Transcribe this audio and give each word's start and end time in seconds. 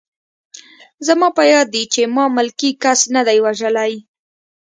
زما 1.07 1.27
په 1.37 1.43
یاد 1.51 1.67
دي 1.73 1.83
چې 1.93 2.01
ما 2.15 2.25
ملکي 2.37 2.71
کس 2.83 2.99
نه 3.15 3.21
دی 3.27 3.37
وژلی 3.45 3.93